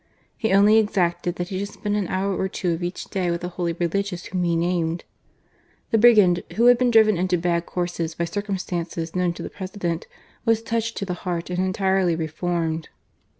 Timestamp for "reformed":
12.15-12.89